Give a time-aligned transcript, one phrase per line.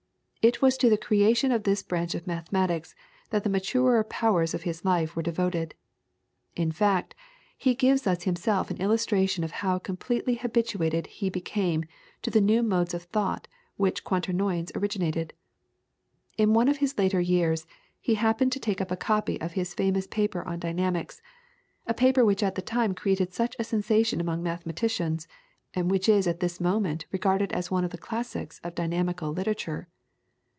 [0.43, 2.95] It was to the creation of this branch of mathematics
[3.29, 5.75] that the maturer powers of his life were devoted;
[6.55, 7.13] in fact
[7.55, 11.85] he gives us himself an illustration of how completely habituated he became
[12.23, 15.33] to the new modes of thought which Quaternions originated.
[16.39, 17.67] In one of his later years
[17.99, 21.21] he happened to take up a copy of his famous paper on Dynamics,
[21.85, 25.27] a paper which at the time created such a sensation among mathematicians,
[25.75, 29.87] and which is at this moment regarded as one of the classics of dynamical literature.